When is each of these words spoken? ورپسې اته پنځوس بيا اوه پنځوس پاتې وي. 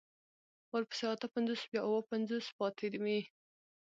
ورپسې 0.71 1.03
اته 1.13 1.27
پنځوس 1.35 1.61
بيا 1.71 1.81
اوه 1.87 2.01
پنځوس 2.11 2.45
پاتې 2.57 2.85
وي. 3.03 3.19